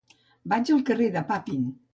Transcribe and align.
Vaig 0.53 0.71
al 0.77 0.81
carrer 0.89 1.11
de 1.19 1.25
Papin. 1.31 1.73